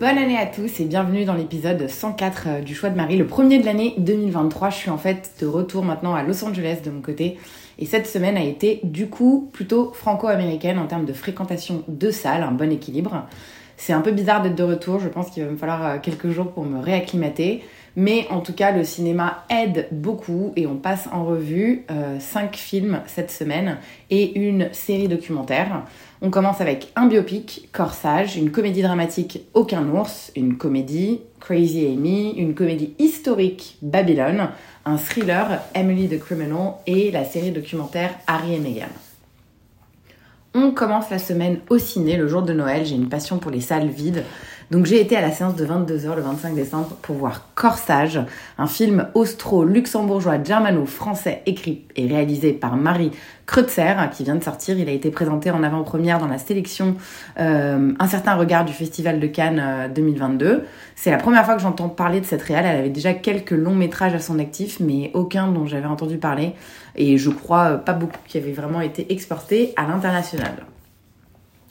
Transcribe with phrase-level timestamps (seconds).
[0.00, 3.28] Bonne année à tous et bienvenue dans l'épisode 104 euh, du Choix de Marie, le
[3.28, 4.70] premier de l'année 2023.
[4.70, 7.38] Je suis en fait de retour maintenant à Los Angeles de mon côté
[7.78, 12.42] et cette semaine a été du coup plutôt franco-américaine en termes de fréquentation de salles,
[12.42, 13.24] un bon équilibre.
[13.76, 16.30] C'est un peu bizarre d'être de retour, je pense qu'il va me falloir euh, quelques
[16.30, 17.62] jours pour me réacclimater.
[17.94, 21.86] Mais en tout cas, le cinéma aide beaucoup et on passe en revue
[22.18, 23.78] 5 films cette semaine
[24.10, 25.84] et une série documentaire.
[26.26, 32.32] On commence avec un biopic, Corsage, une comédie dramatique, Aucun ours, une comédie, Crazy Amy,
[32.38, 34.48] une comédie historique, Babylone,
[34.86, 38.86] un thriller, Emily the Criminal et la série documentaire Harry et Meghan.
[40.54, 42.86] On commence la semaine au ciné le jour de Noël.
[42.86, 44.24] J'ai une passion pour les salles vides.
[44.74, 48.18] Donc j'ai été à la séance de 22h le 25 décembre pour voir Corsage,
[48.58, 53.12] un film austro-luxembourgeois germano-français écrit et réalisé par Marie
[53.46, 54.76] Kreutzer qui vient de sortir.
[54.76, 56.96] Il a été présenté en avant-première dans la sélection
[57.38, 60.64] euh, Un certain regard du Festival de Cannes euh, 2022.
[60.96, 62.64] C'est la première fois que j'entends parler de cette réale.
[62.66, 66.52] Elle avait déjà quelques longs métrages à son actif, mais aucun dont j'avais entendu parler.
[66.96, 70.66] Et je crois euh, pas beaucoup qui avaient vraiment été exportés à l'international.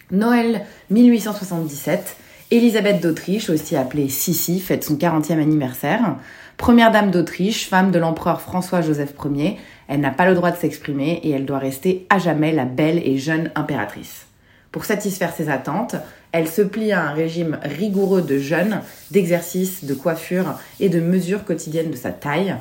[0.10, 2.16] Noël 1877.
[2.54, 6.18] Élisabeth d'Autriche, aussi appelée Sissi, fête son 40e anniversaire.
[6.56, 11.20] Première dame d'Autriche, femme de l'empereur François-Joseph Ier, elle n'a pas le droit de s'exprimer
[11.24, 14.28] et elle doit rester à jamais la belle et jeune impératrice.
[14.72, 15.96] Pour satisfaire ses attentes,
[16.32, 21.46] elle se plie à un régime rigoureux de jeûne, d'exercice, de coiffure et de mesures
[21.46, 22.56] quotidiennes de sa taille.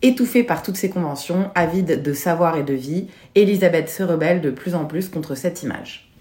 [0.00, 4.50] Étouffée par toutes ces conventions, avide de savoir et de vie, Élisabeth se rebelle de
[4.50, 6.13] plus en plus contre cette image.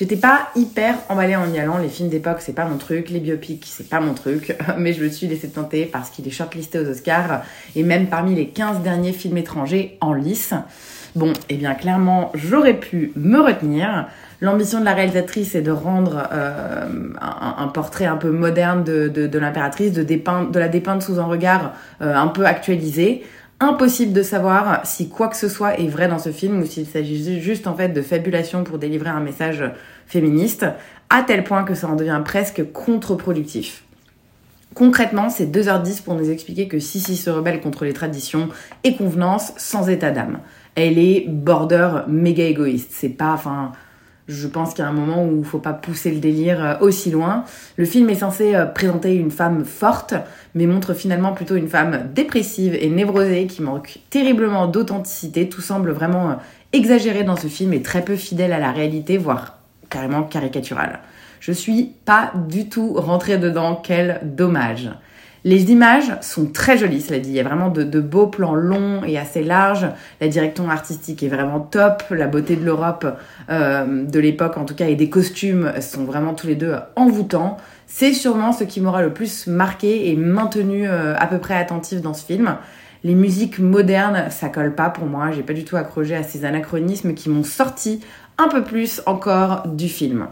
[0.00, 3.20] J'étais pas hyper emballée en y allant, les films d'époque c'est pas mon truc, les
[3.20, 6.78] biopics c'est pas mon truc, mais je me suis laissée tenter parce qu'il est shortlisté
[6.78, 7.42] aux Oscars
[7.76, 10.54] et même parmi les 15 derniers films étrangers en lice.
[11.16, 14.06] Bon, et eh bien clairement j'aurais pu me retenir.
[14.40, 16.86] L'ambition de la réalisatrice est de rendre euh,
[17.20, 21.26] un, portrait un peu moderne de, de, de l'impératrice, de, de la dépeindre sous un
[21.26, 23.22] regard euh, un peu actualisé.
[23.62, 26.86] Impossible de savoir si quoi que ce soit est vrai dans ce film ou s'il
[26.86, 29.62] s'agit juste en fait de fabulation pour délivrer un message
[30.06, 30.64] féministe,
[31.10, 33.84] à tel point que ça en devient presque contre-productif.
[34.74, 38.48] Concrètement, c'est 2h10 pour nous expliquer que Sissi se rebelle contre les traditions
[38.82, 40.38] et convenances sans état d'âme.
[40.74, 42.92] Elle est border méga égoïste.
[42.92, 43.72] C'est pas, enfin,
[44.30, 47.10] je pense qu'il y a un moment où il faut pas pousser le délire aussi
[47.10, 47.44] loin.
[47.76, 50.14] Le film est censé présenter une femme forte,
[50.54, 55.48] mais montre finalement plutôt une femme dépressive et névrosée qui manque terriblement d'authenticité.
[55.48, 56.38] Tout semble vraiment
[56.72, 59.58] exagéré dans ce film et très peu fidèle à la réalité, voire
[59.88, 61.00] carrément caricatural.
[61.40, 64.90] Je suis pas du tout rentrée dedans, quel dommage.
[65.44, 67.30] Les images sont très jolies, cela dit.
[67.30, 69.86] Il y a vraiment de, beaux plans longs et assez larges.
[70.20, 72.02] La direction artistique est vraiment top.
[72.10, 73.06] La beauté de l'Europe
[73.48, 77.56] euh, de l'époque, en tout cas, et des costumes sont vraiment tous les deux envoûtants.
[77.86, 82.02] C'est sûrement ce qui m'aura le plus marqué et maintenu euh, à peu près attentif
[82.02, 82.56] dans ce film.
[83.02, 85.30] Les musiques modernes, ça colle pas pour moi.
[85.30, 88.00] J'ai pas du tout accroché à ces anachronismes qui m'ont sorti
[88.36, 90.26] un peu plus encore du film.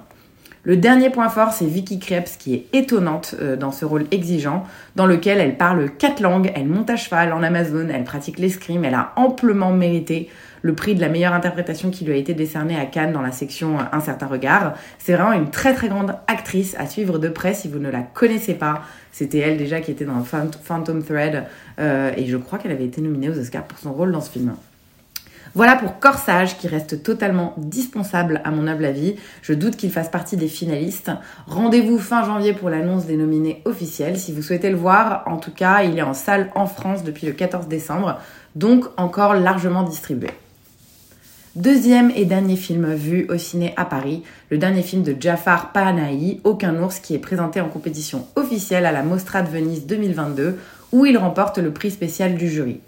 [0.64, 4.64] Le dernier point fort, c'est Vicky Krebs qui est étonnante euh, dans ce rôle exigeant,
[4.96, 8.84] dans lequel elle parle quatre langues, elle monte à cheval en Amazon, elle pratique l'escrime,
[8.84, 10.28] elle a amplement mérité
[10.62, 13.30] le prix de la meilleure interprétation qui lui a été décerné à Cannes dans la
[13.30, 14.74] section Un certain regard.
[14.98, 18.00] C'est vraiment une très très grande actrice à suivre de près si vous ne la
[18.02, 18.82] connaissez pas.
[19.12, 21.44] C'était elle déjà qui était dans Phantom Thread
[21.78, 24.30] euh, et je crois qu'elle avait été nominée aux Oscars pour son rôle dans ce
[24.30, 24.54] film.
[25.54, 29.16] Voilà pour Corsage qui reste totalement dispensable à mon humble avis.
[29.42, 31.10] Je doute qu'il fasse partie des finalistes.
[31.46, 34.18] Rendez-vous fin janvier pour l'annonce des nominés officiels.
[34.18, 37.26] Si vous souhaitez le voir, en tout cas, il est en salle en France depuis
[37.26, 38.20] le 14 décembre,
[38.56, 40.30] donc encore largement distribué.
[41.56, 46.40] Deuxième et dernier film vu au ciné à Paris, le dernier film de Jafar Panahi,
[46.44, 50.56] Aucun ours, qui est présenté en compétition officielle à la Mostra de Venise 2022,
[50.92, 52.80] où il remporte le prix spécial du jury.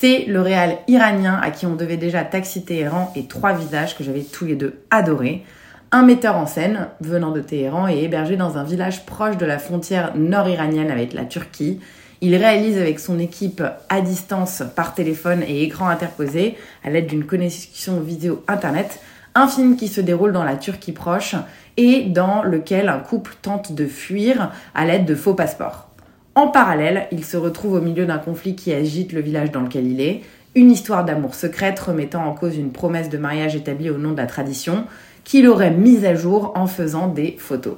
[0.00, 4.02] C'est le réal iranien à qui on devait déjà Taxi Téhéran et Trois visages que
[4.02, 5.44] j'avais tous les deux adorés.
[5.92, 9.60] Un metteur en scène venant de Téhéran et hébergé dans un village proche de la
[9.60, 11.78] frontière nord-iranienne avec la Turquie.
[12.20, 17.24] Il réalise avec son équipe à distance par téléphone et écran interposé à l'aide d'une
[17.24, 19.00] connexion vidéo internet
[19.36, 21.36] un film qui se déroule dans la Turquie proche
[21.76, 25.93] et dans lequel un couple tente de fuir à l'aide de faux passeports.
[26.36, 29.86] En parallèle, il se retrouve au milieu d'un conflit qui agite le village dans lequel
[29.86, 30.22] il est,
[30.56, 34.16] une histoire d'amour secrète remettant en cause une promesse de mariage établie au nom de
[34.16, 34.84] la tradition,
[35.24, 37.76] qu'il aurait mise à jour en faisant des photos.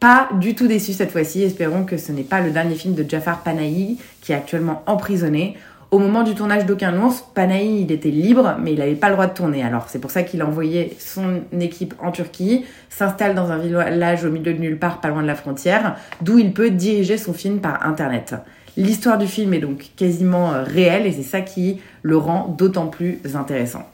[0.00, 3.08] Pas du tout déçu cette fois-ci, espérons que ce n'est pas le dernier film de
[3.08, 5.56] Jafar Panahi qui est actuellement emprisonné.
[5.96, 9.14] Au moment du tournage d'Aucun ours, Panahi il était libre mais il n'avait pas le
[9.14, 9.62] droit de tourner.
[9.62, 14.26] Alors c'est pour ça qu'il a envoyé son équipe en Turquie, s'installe dans un village
[14.26, 17.32] au milieu de nulle part, pas loin de la frontière, d'où il peut diriger son
[17.32, 18.34] film par internet.
[18.76, 22.88] L'histoire du film est donc quasiment euh, réelle et c'est ça qui le rend d'autant
[22.88, 23.88] plus intéressant.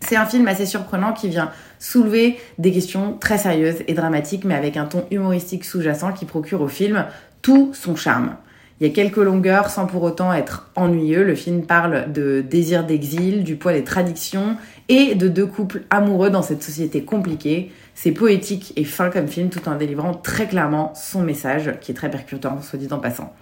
[0.00, 4.54] C'est un film assez surprenant qui vient soulever des questions très sérieuses et dramatiques, mais
[4.54, 7.04] avec un ton humoristique sous-jacent qui procure au film
[7.42, 8.36] tout son charme.
[8.80, 11.22] Il y a quelques longueurs sans pour autant être ennuyeux.
[11.22, 14.56] Le film parle de désir d'exil, du poids des traditions
[14.88, 17.70] et de deux couples amoureux dans cette société compliquée.
[17.94, 21.94] C'est poétique et fin comme film tout en délivrant très clairement son message qui est
[21.94, 23.32] très percutant, soit dit en passant.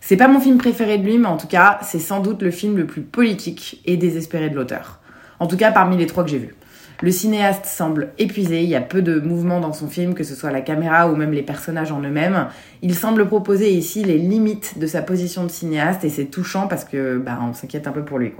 [0.00, 2.50] C'est pas mon film préféré de lui, mais en tout cas, c'est sans doute le
[2.50, 4.98] film le plus politique et désespéré de l'auteur.
[5.38, 6.56] En tout cas, parmi les trois que j'ai vus.
[7.02, 10.36] Le cinéaste semble épuisé, il y a peu de mouvement dans son film, que ce
[10.36, 12.46] soit la caméra ou même les personnages en eux-mêmes.
[12.80, 16.84] Il semble proposer ici les limites de sa position de cinéaste et c'est touchant parce
[16.84, 18.32] que bah, on s'inquiète un peu pour lui.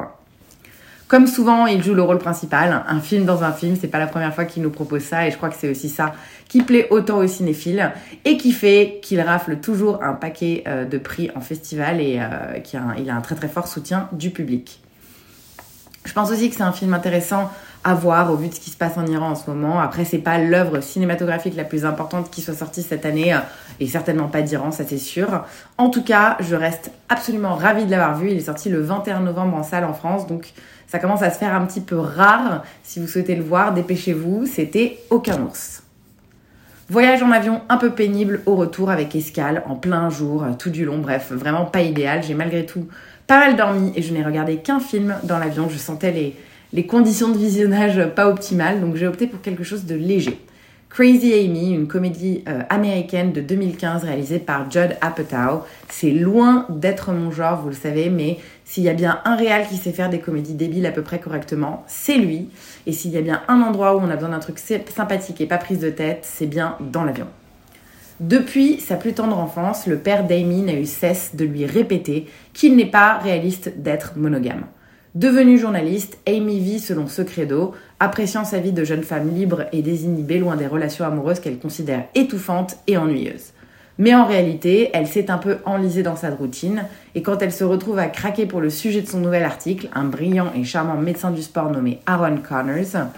[1.09, 2.85] Comme souvent, il joue le rôle principal.
[2.87, 5.33] Un film dans un film, c'est pas la première fois qu'il nous propose ça, et
[5.33, 6.15] je crois que c'est aussi ça
[6.49, 7.91] qui plaît autant aux cinéphiles
[8.25, 12.61] et qui fait qu'il rafle toujours un paquet euh, de prix en festival et euh,
[12.61, 14.81] qu'il a un très très fort soutien du public.
[16.05, 17.51] Je pense aussi que c'est un film intéressant
[17.85, 19.81] à voir au vu de ce qui se passe en Iran en ce moment.
[19.81, 23.39] Après, c'est pas l'œuvre cinématographique la plus importante qui soit sortie cette année, euh,
[23.81, 25.45] et certainement pas d'Iran, ça c'est sûr.
[25.79, 28.31] En tout cas, je reste absolument ravie de l'avoir vu.
[28.31, 30.53] Il est sorti le 21 novembre en salle en France, donc
[30.87, 32.63] ça commence à se faire un petit peu rare.
[32.85, 34.47] Si vous souhaitez le voir, dépêchez-vous.
[34.47, 35.83] C'était Aucun ours.
[36.89, 40.85] Voyage en avion un peu pénible au retour avec escale en plein jour, tout du
[40.85, 42.23] long, bref, vraiment pas idéal.
[42.23, 42.87] J'ai malgré tout
[43.27, 45.69] pas mal dormi et je n'ai regardé qu'un film dans l'avion.
[45.71, 46.37] Je sentais les,
[46.73, 50.39] les conditions de visionnage pas optimales, donc j'ai opté pour quelque chose de léger.
[50.89, 55.63] Crazy Amy, une comédie euh, américaine de 2015 réalisée par Judd Apatow.
[55.89, 59.67] C'est loin d'être mon genre, vous le savez, mais s'il y a bien un réal
[59.67, 62.51] qui sait faire des comédies débiles à peu près correctement, c'est lui.
[62.87, 65.47] Et s'il y a bien un endroit où on a besoin d'un truc sympathique et
[65.47, 67.27] pas prise de tête, c'est bien dans l'avion.
[68.21, 72.77] Depuis sa plus tendre enfance, le père d'Amy n'a eu cesse de lui répéter qu'il
[72.77, 74.65] n'est pas réaliste d'être monogame.
[75.15, 79.83] Devenue journaliste, Amy vit selon ce credo, appréciant sa vie de jeune femme libre et
[79.83, 83.53] désinhibée loin des relations amoureuses qu'elle considère étouffantes et ennuyeuses.
[83.99, 87.63] Mais en réalité, elle s'est un peu enlisée dans sa routine, et quand elle se
[87.63, 91.31] retrouve à craquer pour le sujet de son nouvel article, un brillant et charmant médecin
[91.31, 93.09] du sport nommé Aaron Connors,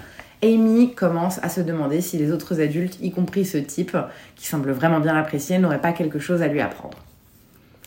[0.42, 3.96] Amy commence à se demander si les autres adultes, y compris ce type,
[4.34, 6.98] qui semble vraiment bien l'apprécier, n'auraient pas quelque chose à lui apprendre.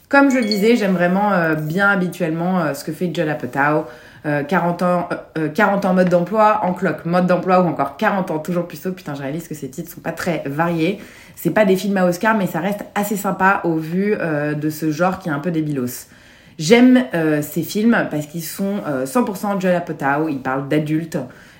[0.09, 3.85] Comme je le disais, j'aime vraiment euh, bien habituellement euh, ce que fait Judd Apatow.
[4.49, 5.09] 40 ans,
[5.53, 8.91] 40 ans mode d'emploi, en cloque mode d'emploi ou encore 40 ans toujours plus tôt.
[8.91, 10.99] Putain, je réalise que ces titres sont pas très variés.
[11.37, 14.69] C'est pas des films à Oscar, mais ça reste assez sympa au vu euh, de
[14.69, 16.07] ce genre qui est un peu débilos.
[16.59, 17.05] J'aime
[17.41, 20.27] ces films parce qu'ils sont 100% Judd Apatow.
[20.27, 21.19] Ils parlent d'adultes.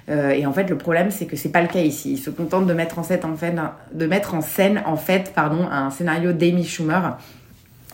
[0.10, 2.14] et en fait, le problème, c'est que c'est pas le cas ici.
[2.14, 3.22] Ils se contentent de mettre en scène,
[3.94, 7.16] de mettre en scène, en fait, pardon, un scénario d'Amy Schumer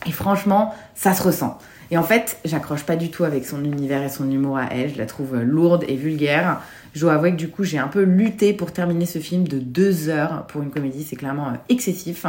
[0.06, 1.58] et franchement, ça se ressent.
[1.92, 4.94] Et en fait, j'accroche pas du tout avec son univers et son humour à elle.
[4.94, 6.60] Je la trouve lourde et vulgaire.
[6.94, 9.60] Je dois avouer que du coup, j'ai un peu lutté pour terminer ce film de
[9.60, 11.04] deux heures pour une comédie.
[11.04, 12.26] C'est clairement euh, excessif.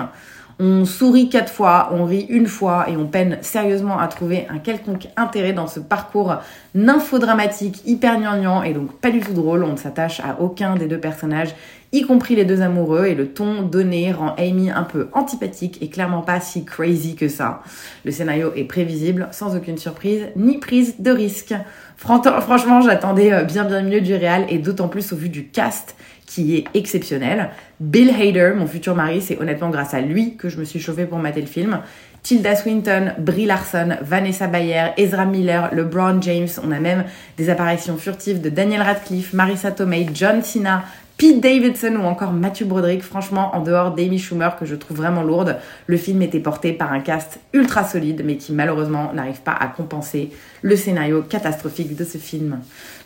[0.60, 4.58] On sourit quatre fois, on rit une fois et on peine sérieusement à trouver un
[4.58, 6.36] quelconque intérêt dans ce parcours
[6.76, 9.64] nymphodramatique hyper gnangnan et donc pas du tout drôle.
[9.64, 11.54] On ne s'attache à aucun des deux personnages,
[11.94, 15.88] y compris les deux amoureux, et le ton donné rend Amy un peu antipathique et
[15.88, 17.62] clairement pas si crazy que ça.
[18.04, 21.54] Le scénario est prévisible, sans aucune surprise ni prise de risque.
[21.96, 25.94] Franchement, j'attendais euh, bien bien mieux du réal et d'autant plus au vu du cast
[26.26, 27.50] qui est exceptionnel.
[27.80, 31.06] Bill Hader, mon futur mari, c'est honnêtement grâce à lui que je me suis chauffée
[31.06, 31.80] pour mater le film.
[32.24, 36.48] Tilda Swinton, Brie Larson, Vanessa Bayer, Ezra Miller, LeBron James.
[36.66, 37.04] On a même
[37.36, 40.84] des apparitions furtives de Daniel Radcliffe, Marissa Tomei, John Cena,
[41.16, 45.22] Pete Davidson ou encore Matthew Broderick, franchement, en dehors d'Amy Schumer que je trouve vraiment
[45.22, 49.52] lourde, le film était porté par un cast ultra solide, mais qui malheureusement n'arrive pas
[49.52, 50.30] à compenser
[50.62, 52.58] le scénario catastrophique de ce film.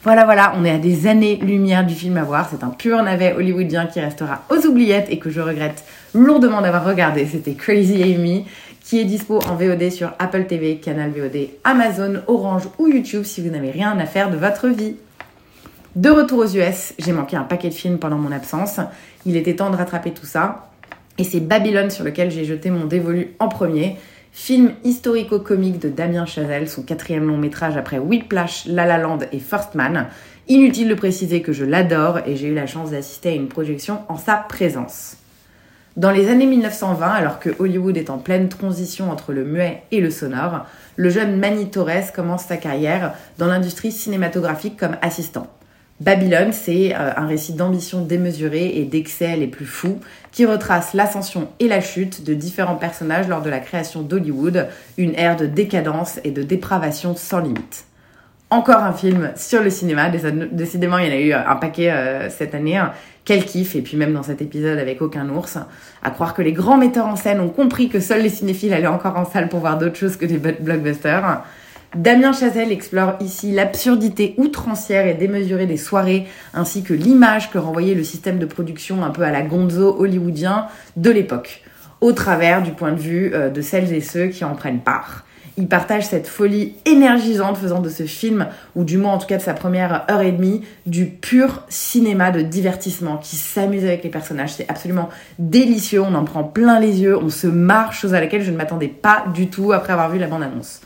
[0.02, 2.48] Voilà, voilà, on est à des années-lumière du film à voir.
[2.50, 5.84] C'est un pur navet hollywoodien qui restera aux oubliettes et que je regrette
[6.14, 7.26] lourdement d'avoir regardé.
[7.26, 8.46] C'était Crazy Amy,
[8.82, 13.42] qui est dispo en VOD sur Apple TV, Canal VOD, Amazon, Orange ou YouTube si
[13.42, 14.96] vous n'avez rien à faire de votre vie.
[15.98, 18.78] De retour aux US, j'ai manqué un paquet de films pendant mon absence.
[19.26, 20.70] Il était temps de rattraper tout ça.
[21.18, 23.96] Et c'est Babylone sur lequel j'ai jeté mon dévolu en premier.
[24.30, 29.40] Film historico-comique de Damien Chazelle, son quatrième long métrage après Whiplash, La La Land et
[29.40, 30.06] First Man.
[30.46, 34.02] Inutile de préciser que je l'adore et j'ai eu la chance d'assister à une projection
[34.08, 35.16] en sa présence.
[35.96, 40.00] Dans les années 1920, alors que Hollywood est en pleine transition entre le muet et
[40.00, 40.64] le sonore,
[40.94, 45.48] le jeune Manny Torres commence sa carrière dans l'industrie cinématographique comme assistant.
[46.00, 49.98] Babylone, c'est euh, un récit d'ambition démesurée et d'excès les plus fous
[50.30, 55.14] qui retrace l'ascension et la chute de différents personnages lors de la création d'Hollywood, une
[55.16, 57.84] ère de décadence et de dépravation sans limite.
[58.50, 62.30] Encore un film sur le cinéma, décidément il y en a eu un paquet euh,
[62.30, 62.92] cette année, hein.
[63.24, 65.58] quel kiff, et puis même dans cet épisode avec aucun ours,
[66.02, 68.86] à croire que les grands metteurs en scène ont compris que seuls les cinéphiles allaient
[68.86, 71.42] encore en salle pour voir d'autres choses que des blockbusters.
[71.94, 77.94] Damien Chazelle explore ici l'absurdité outrancière et démesurée des soirées, ainsi que l'image que renvoyait
[77.94, 80.66] le système de production un peu à la gonzo hollywoodien
[80.96, 81.62] de l'époque,
[82.02, 85.24] au travers du point de vue euh, de celles et ceux qui en prennent part.
[85.56, 89.38] Il partage cette folie énergisante faisant de ce film, ou du moins en tout cas
[89.38, 94.10] de sa première heure et demie, du pur cinéma de divertissement qui s'amuse avec les
[94.10, 94.52] personnages.
[94.52, 98.42] C'est absolument délicieux, on en prend plein les yeux, on se marre, chose à laquelle
[98.42, 100.82] je ne m'attendais pas du tout après avoir vu la bande-annonce.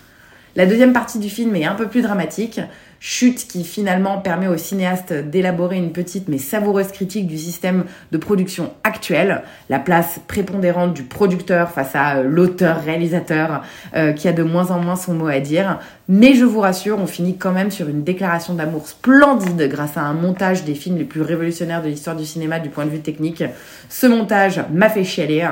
[0.54, 2.60] La deuxième partie du film est un peu plus dramatique,
[3.00, 8.18] chute qui finalement permet au cinéaste d'élaborer une petite mais savoureuse critique du système de
[8.18, 13.62] production actuel, la place prépondérante du producteur face à euh, l'auteur-réalisateur
[13.96, 15.80] euh, qui a de moins en moins son mot à dire.
[16.06, 20.02] Mais je vous rassure, on finit quand même sur une déclaration d'amour splendide grâce à
[20.02, 23.00] un montage des films les plus révolutionnaires de l'histoire du cinéma du point de vue
[23.00, 23.42] technique.
[23.88, 25.48] Ce montage m'a fait chialer.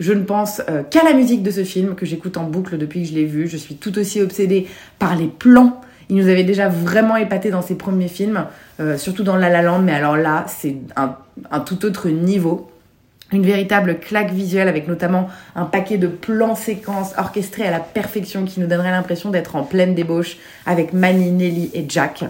[0.00, 3.02] Je ne pense euh, qu'à la musique de ce film que j'écoute en boucle depuis
[3.02, 3.48] que je l'ai vu.
[3.48, 4.66] Je suis tout aussi obsédée
[4.98, 5.80] par les plans.
[6.08, 8.46] Il nous avait déjà vraiment épaté dans ses premiers films,
[8.80, 11.16] euh, surtout dans La La Land, mais alors là, c'est un,
[11.50, 12.70] un tout autre niveau.
[13.30, 18.46] Une véritable claque visuelle avec notamment un paquet de plans séquences orchestrés à la perfection
[18.46, 22.24] qui nous donnerait l'impression d'être en pleine débauche avec Manny, Nelly et Jack.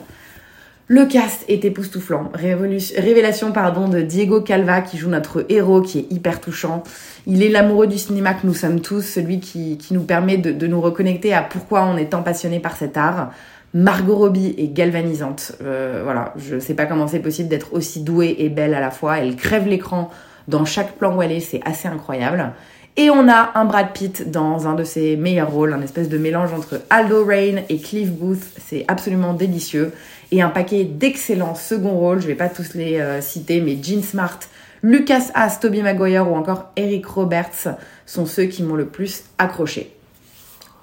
[0.91, 2.33] Le cast est époustouflant.
[2.33, 6.83] révélation pardon, de Diego Calva qui joue notre héros qui est hyper touchant.
[7.27, 10.81] Il est l'amoureux du cinéma que nous sommes tous, celui qui, nous permet de, nous
[10.81, 13.33] reconnecter à pourquoi on est tant passionné par cet art.
[13.75, 15.53] Margot Robbie est galvanisante.
[15.63, 18.91] Euh, voilà, je sais pas comment c'est possible d'être aussi douée et belle à la
[18.91, 19.19] fois.
[19.19, 20.09] Elle crève l'écran
[20.49, 22.55] dans chaque plan où c'est assez incroyable.
[22.97, 26.19] Et on a un Brad Pitt dans un de ses meilleurs rôles, un espèce de
[26.19, 28.43] mélange entre Aldo Rain et Cliff Booth.
[28.57, 29.93] C'est absolument délicieux.
[30.31, 32.21] Et un paquet d'excellents second rôles.
[32.21, 34.39] Je vais pas tous les euh, citer, mais Jean Smart,
[34.83, 39.95] Lucas Haas, Toby Maguire ou encore Eric Roberts sont ceux qui m'ont le plus accroché.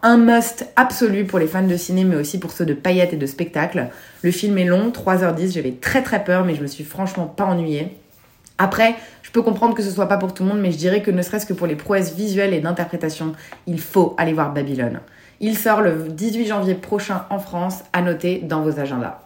[0.03, 3.17] Un must absolu pour les fans de ciné, mais aussi pour ceux de paillettes et
[3.17, 3.87] de spectacles.
[4.21, 7.45] Le film est long, 3h10, j'avais très très peur, mais je me suis franchement pas
[7.45, 7.97] ennuyée.
[8.57, 11.01] Après, je peux comprendre que ce soit pas pour tout le monde, mais je dirais
[11.01, 13.33] que ne serait-ce que pour les prouesses visuelles et d'interprétation,
[13.67, 14.99] il faut aller voir Babylone.
[15.39, 19.24] Il sort le 18 janvier prochain en France, à noter dans vos agendas.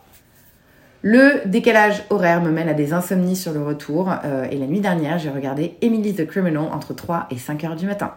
[1.01, 4.81] Le décalage horaire me mène à des insomnies sur le retour, euh, et la nuit
[4.81, 8.11] dernière, j'ai regardé Emily the Criminal entre 3 et 5 heures du matin.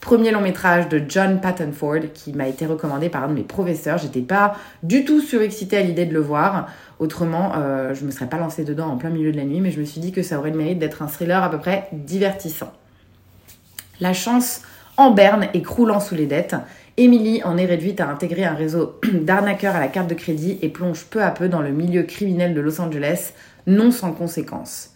[0.00, 3.42] Premier long métrage de John Patton Ford qui m'a été recommandé par un de mes
[3.42, 3.96] professeurs.
[3.96, 6.68] J'étais pas du tout surexcitée à l'idée de le voir.
[6.98, 9.70] Autrement, euh, je me serais pas lancée dedans en plein milieu de la nuit, mais
[9.70, 11.88] je me suis dit que ça aurait le mérite d'être un thriller à peu près
[11.92, 12.70] divertissant.
[13.98, 14.60] La chance
[14.98, 16.56] en berne et croulant sous les dettes,
[16.98, 20.70] Emily en est réduite à intégrer un réseau d'arnaqueurs à la carte de crédit et
[20.70, 23.32] plonge peu à peu dans le milieu criminel de Los Angeles,
[23.66, 24.94] non sans conséquences.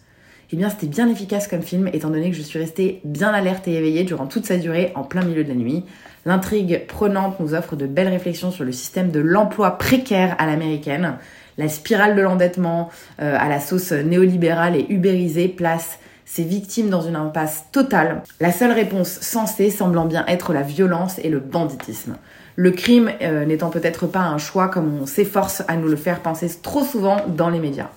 [0.51, 3.67] Eh bien, c'était bien efficace comme film, étant donné que je suis restée bien alerte
[3.67, 5.85] et éveillée durant toute sa durée en plein milieu de la nuit.
[6.25, 11.17] L'intrigue prenante nous offre de belles réflexions sur le système de l'emploi précaire à l'américaine,
[11.57, 12.89] la spirale de l'endettement
[13.21, 15.99] euh, à la sauce néolibérale et ubérisée place
[16.33, 21.19] ses victimes dans une impasse totale, la seule réponse sensée semblant bien être la violence
[21.19, 22.15] et le banditisme.
[22.55, 26.21] Le crime euh, n'étant peut-être pas un choix comme on s'efforce à nous le faire
[26.21, 27.89] penser trop souvent dans les médias.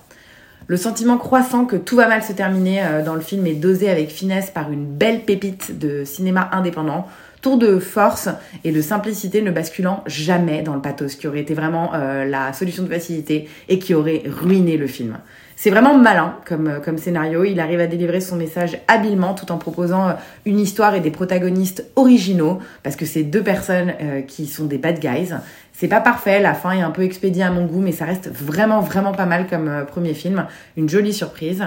[0.67, 3.89] Le sentiment croissant que tout va mal se terminer euh, dans le film est dosé
[3.89, 7.07] avec finesse par une belle pépite de cinéma indépendant
[7.45, 8.27] tour de force
[8.63, 12.51] et de simplicité ne basculant jamais dans le pathos, qui aurait été vraiment euh, la
[12.53, 15.19] solution de facilité et qui aurait ruiné le film.
[15.55, 19.51] C'est vraiment malin comme, euh, comme scénario, il arrive à délivrer son message habilement tout
[19.51, 20.13] en proposant euh,
[20.45, 23.93] une histoire et des protagonistes originaux, parce que c'est deux personnes
[24.27, 25.33] qui sont des bad guys.
[25.73, 28.29] C'est pas parfait, la fin est un peu expédiée à mon goût, mais ça reste
[28.29, 30.45] vraiment vraiment pas mal comme premier film,
[30.77, 31.63] une jolie surprise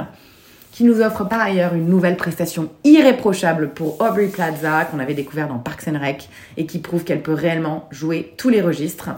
[0.79, 5.49] qui nous offre par ailleurs une nouvelle prestation irréprochable pour Aubrey Plaza qu'on avait découvert
[5.49, 9.11] dans Parks and Rec et qui prouve qu'elle peut réellement jouer tous les registres.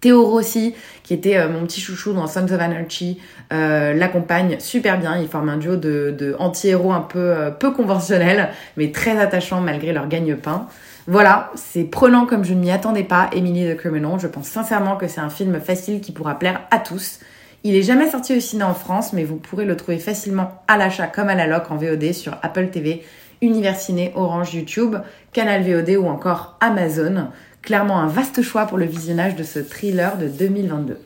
[0.00, 3.20] Théo Rossi, qui était euh, mon petit chouchou dans Sons of Anarchy,
[3.52, 5.18] euh, l'accompagne super bien.
[5.18, 9.92] Ils forment un duo de, anti-héros un peu euh, peu conventionnels, mais très attachants malgré
[9.92, 10.68] leur gagne-pain.
[11.06, 14.18] Voilà, c'est prenant comme je ne m'y attendais pas, Emily the Criminal.
[14.18, 17.20] Je pense sincèrement que c'est un film facile qui pourra plaire à tous.
[17.62, 20.78] Il est jamais sorti au ciné en France, mais vous pourrez le trouver facilement à
[20.78, 23.02] l'achat comme à la loc en VOD sur Apple TV,
[23.42, 24.96] Univers Ciné, Orange, YouTube,
[25.32, 27.28] Canal VOD ou encore Amazon.
[27.62, 30.98] Clairement un vaste choix pour le visionnage de ce thriller de 2022.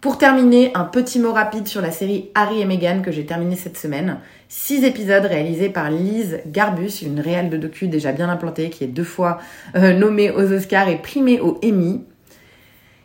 [0.00, 3.56] Pour terminer, un petit mot rapide sur la série Harry et Meghan que j'ai terminée
[3.56, 4.16] cette semaine.
[4.48, 8.86] Six épisodes réalisés par Lise Garbus, une réelle de docu déjà bien implantée qui est
[8.86, 9.40] deux fois
[9.76, 11.96] euh, nommée aux Oscars et primée aux Emmy.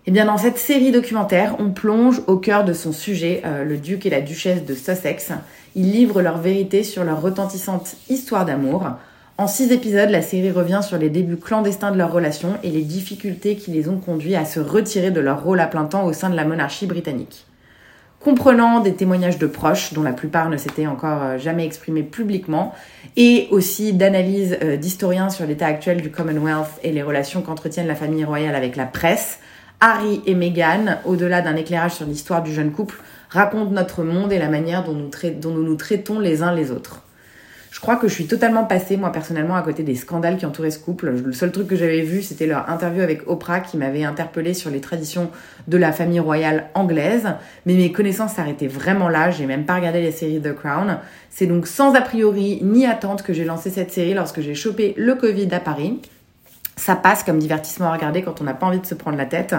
[0.08, 3.66] Et eh bien dans cette série documentaire, on plonge au cœur de son sujet, euh,
[3.66, 5.32] le duc et la duchesse de Sussex.
[5.76, 8.88] Ils livrent leur vérité sur leur retentissante histoire d'amour.
[9.38, 12.84] En six épisodes, la série revient sur les débuts clandestins de leur relation et les
[12.84, 16.14] difficultés qui les ont conduits à se retirer de leur rôle à plein temps au
[16.14, 17.46] sein de la monarchie britannique.
[18.22, 22.74] Comprenant des témoignages de proches, dont la plupart ne s'étaient encore euh, jamais exprimés publiquement,
[23.18, 27.96] et aussi d'analyses euh, d'historiens sur l'état actuel du Commonwealth et les relations qu'entretiennent la
[27.96, 29.40] famille royale avec la presse,
[29.82, 34.40] Harry et Meghan, au-delà d'un éclairage sur l'histoire du jeune couple, racontent notre monde et
[34.40, 35.12] la manière dont nous,
[35.42, 37.05] dont nous nous traitons les uns les autres.
[37.86, 40.80] Crois que je suis totalement passée, moi personnellement, à côté des scandales qui entouraient ce
[40.80, 41.12] couple.
[41.24, 44.72] Le seul truc que j'avais vu, c'était leur interview avec Oprah qui m'avait interpellée sur
[44.72, 45.30] les traditions
[45.68, 47.28] de la famille royale anglaise.
[47.68, 49.30] Mais mes connaissances s'arrêtaient vraiment là.
[49.30, 50.98] J'ai même pas regardé les séries The Crown.
[51.30, 54.96] C'est donc sans a priori ni attente que j'ai lancé cette série lorsque j'ai chopé
[54.98, 56.02] le Covid à Paris.
[56.78, 59.28] Ça passe comme divertissement à regarder quand on n'a pas envie de se prendre la
[59.28, 59.54] tête.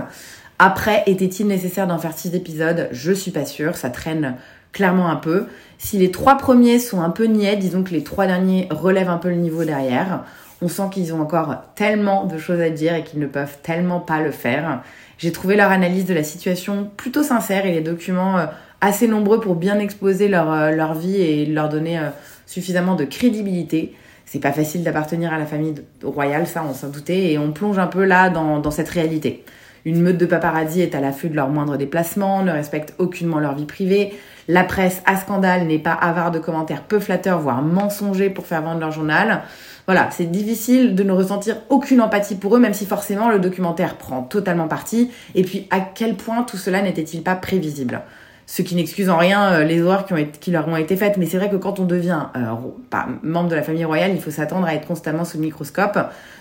[0.58, 2.88] Après, était-il nécessaire d'en faire six épisodes?
[2.90, 3.76] Je suis pas sûre.
[3.76, 4.34] Ça traîne
[4.76, 5.46] clairement un peu.
[5.78, 9.16] Si les trois premiers sont un peu niais, disons que les trois derniers relèvent un
[9.16, 10.24] peu le niveau derrière.
[10.60, 14.00] On sent qu'ils ont encore tellement de choses à dire et qu'ils ne peuvent tellement
[14.00, 14.82] pas le faire.
[15.16, 18.46] J'ai trouvé leur analyse de la situation plutôt sincère et les documents euh,
[18.82, 22.10] assez nombreux pour bien exposer leur, euh, leur vie et leur donner euh,
[22.44, 23.94] suffisamment de crédibilité.
[24.26, 27.78] C'est pas facile d'appartenir à la famille royale, ça on s'en doutait, et on plonge
[27.78, 29.44] un peu là dans, dans cette réalité.
[29.86, 33.54] Une meute de paparazzi est à l'affût de leurs moindres déplacements, ne respecte aucunement leur
[33.54, 34.18] vie privée.
[34.48, 38.62] La presse à scandale n'est pas avare de commentaires peu flatteurs, voire mensongers pour faire
[38.62, 39.42] vendre leur journal.
[39.86, 43.96] Voilà, c'est difficile de ne ressentir aucune empathie pour eux, même si forcément le documentaire
[43.96, 45.12] prend totalement parti.
[45.36, 48.02] Et puis, à quel point tout cela n'était-il pas prévisible?
[48.46, 50.06] Ce qui n'excuse en rien euh, les horreurs
[50.40, 51.16] qui, leur ont été faites.
[51.16, 52.54] Mais c'est vrai que quand on devient euh,
[52.90, 55.98] pas membre de la famille royale, il faut s'attendre à être constamment sous le microscope.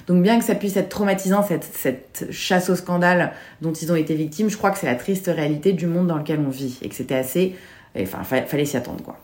[0.07, 4.13] Donc bien que ça puisse être traumatisant, cette, chasse au scandale dont ils ont été
[4.13, 6.89] victimes, je crois que c'est la triste réalité du monde dans lequel on vit et
[6.89, 7.55] que c'était assez...
[7.97, 9.17] Enfin, fallait s'y attendre, quoi.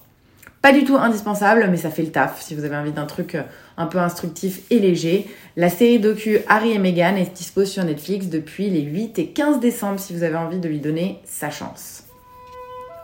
[0.61, 3.33] Pas du tout indispensable, mais ça fait le taf si vous avez envie d'un truc
[3.33, 3.41] euh,
[3.77, 5.27] un peu instructif et léger.
[5.57, 9.59] La série docu Harry et Meghan est dispo sur Netflix depuis les 8 et 15
[9.59, 12.03] décembre si vous avez envie de lui donner sa chance.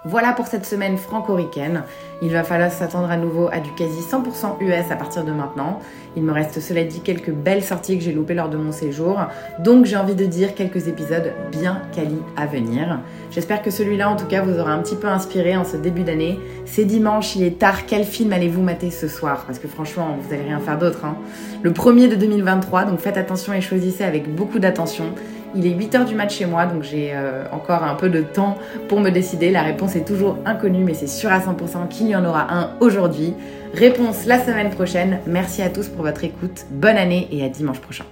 [0.10, 1.84] Voilà pour cette semaine franco-ricaine.
[2.22, 5.80] Il va falloir s'attendre à nouveau à du quasi 100% US à partir de maintenant.
[6.16, 9.20] Il me reste cela dit quelques belles sorties que j'ai loupées lors de mon séjour.
[9.60, 13.02] Donc j'ai envie de dire quelques épisodes bien quali à venir.
[13.32, 16.04] J'espère que celui-là en tout cas vous aura un petit peu inspiré en ce début
[16.04, 16.40] d'année.
[16.64, 17.86] C'est dimanche, il est tard.
[17.86, 19.44] Quel film allez-vous mater ce soir?
[19.46, 21.04] Parce que franchement, vous n'allez rien faire d'autre.
[21.04, 21.18] Hein.
[21.64, 25.14] Le premier de 2023, donc faites attention et choisissez avec beaucoup d'attention.
[25.56, 28.58] Il est 8h du mat chez moi, donc j'ai euh, encore un peu de temps
[28.88, 29.50] pour me décider.
[29.52, 32.72] La réponse est toujours inconnue, mais c'est sûr à 100% qu'il y en aura un
[32.80, 33.34] aujourd'hui.
[33.74, 35.20] Réponse la semaine prochaine.
[35.26, 36.66] Merci à tous pour votre écoute.
[36.72, 38.06] Bonne année et à dimanche prochain.